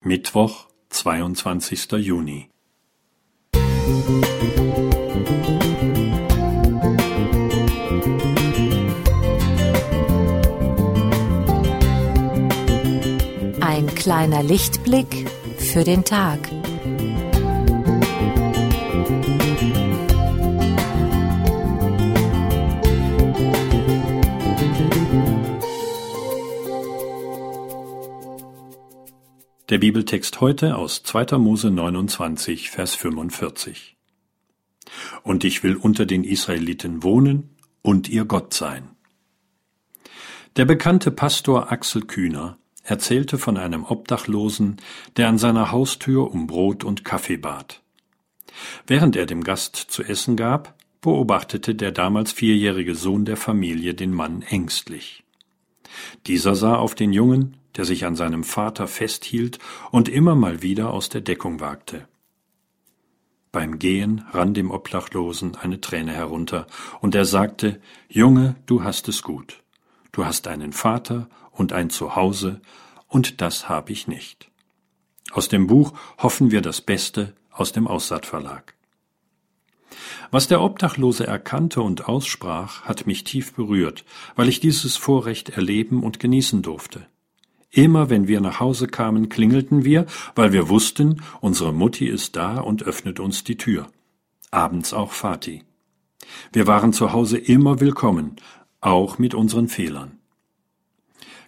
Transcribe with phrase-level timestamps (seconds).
[0.00, 2.48] Mittwoch, zweiundzwanzigster Juni.
[13.60, 16.38] Ein kleiner Lichtblick für den Tag.
[29.68, 31.36] Der Bibeltext heute aus 2.
[31.36, 33.98] Mose 29, Vers 45.
[35.22, 37.50] Und ich will unter den Israeliten wohnen
[37.82, 38.88] und ihr Gott sein.
[40.56, 44.78] Der bekannte Pastor Axel Kühner erzählte von einem Obdachlosen,
[45.18, 47.82] der an seiner Haustür um Brot und Kaffee bat.
[48.86, 54.14] Während er dem Gast zu essen gab, beobachtete der damals vierjährige Sohn der Familie den
[54.14, 55.24] Mann ängstlich.
[56.26, 59.58] Dieser sah auf den Jungen, der sich an seinem Vater festhielt
[59.90, 62.06] und immer mal wieder aus der Deckung wagte.
[63.52, 66.66] Beim Gehen rann dem Obdachlosen eine Träne herunter,
[67.00, 69.62] und er sagte Junge, du hast es gut.
[70.12, 72.60] Du hast einen Vater und ein Zuhause,
[73.06, 74.50] und das habe ich nicht.
[75.30, 78.74] Aus dem Buch Hoffen wir das Beste aus dem Aussaat Verlag.
[80.30, 84.04] Was der Obdachlose erkannte und aussprach, hat mich tief berührt,
[84.36, 87.06] weil ich dieses Vorrecht erleben und genießen durfte.
[87.70, 92.60] Immer wenn wir nach Hause kamen, klingelten wir, weil wir wussten, unsere Mutti ist da
[92.60, 93.90] und öffnet uns die Tür.
[94.50, 95.64] Abends auch Vati.
[96.52, 98.36] Wir waren zu Hause immer willkommen,
[98.80, 100.18] auch mit unseren Fehlern.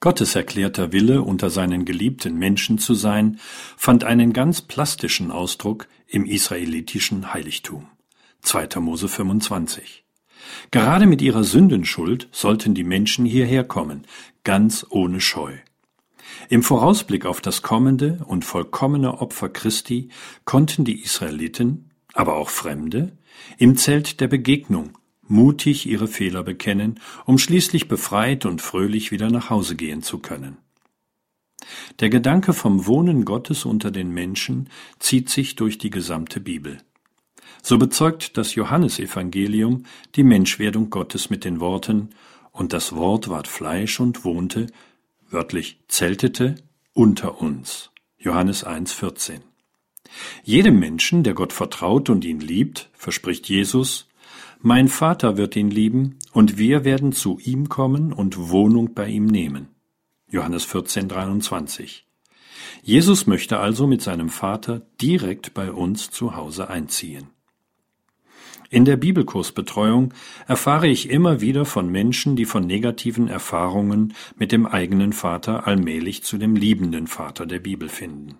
[0.00, 3.40] Gottes erklärter Wille, unter seinen geliebten Menschen zu sein,
[3.76, 7.88] fand einen ganz plastischen Ausdruck im israelitischen Heiligtum.
[8.42, 8.80] 2.
[8.80, 10.04] Mose 25.
[10.70, 14.06] Gerade mit ihrer Sündenschuld sollten die Menschen hierher kommen,
[14.44, 15.54] ganz ohne Scheu.
[16.48, 20.08] Im Vorausblick auf das kommende und vollkommene Opfer Christi
[20.44, 23.12] konnten die Israeliten, aber auch Fremde,
[23.58, 29.50] im Zelt der Begegnung mutig ihre Fehler bekennen, um schließlich befreit und fröhlich wieder nach
[29.50, 30.58] Hause gehen zu können.
[32.00, 34.68] Der Gedanke vom Wohnen Gottes unter den Menschen
[34.98, 36.78] zieht sich durch die gesamte Bibel.
[37.62, 39.84] So bezeugt das Johannesevangelium
[40.16, 42.10] die Menschwerdung Gottes mit den Worten
[42.52, 44.66] Und das Wort ward Fleisch und wohnte
[45.30, 46.56] wörtlich zeltete,
[46.92, 47.90] unter uns.
[48.18, 49.40] Johannes 1,14.
[50.42, 54.08] Jedem Menschen, der Gott vertraut und ihn liebt, verspricht Jesus,
[54.60, 59.26] mein Vater wird ihn lieben, und wir werden zu ihm kommen und Wohnung bei ihm
[59.26, 59.68] nehmen.
[60.30, 62.02] Johannes 14,23.
[62.82, 67.28] Jesus möchte also mit seinem Vater direkt bei uns zu Hause einziehen.
[68.74, 70.12] In der Bibelkursbetreuung
[70.48, 76.24] erfahre ich immer wieder von Menschen, die von negativen Erfahrungen mit dem eigenen Vater allmählich
[76.24, 78.38] zu dem liebenden Vater der Bibel finden.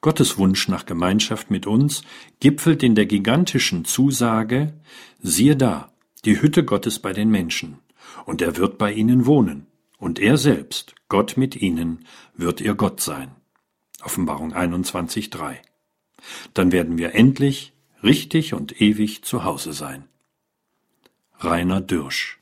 [0.00, 2.02] Gottes Wunsch nach Gemeinschaft mit uns
[2.40, 4.74] gipfelt in der gigantischen Zusage,
[5.20, 5.92] siehe da,
[6.24, 7.78] die Hütte Gottes bei den Menschen,
[8.24, 9.68] und er wird bei ihnen wohnen,
[9.98, 13.30] und er selbst, Gott mit ihnen, wird ihr Gott sein.
[14.02, 15.58] Offenbarung 21.3.
[16.54, 17.72] Dann werden wir endlich
[18.02, 20.04] richtig und ewig zu Hause sein.
[21.38, 22.38] Rainer Dürsch